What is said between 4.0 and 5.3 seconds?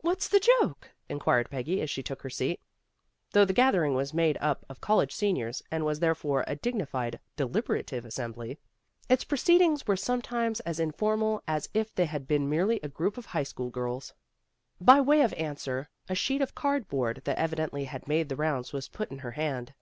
made up of college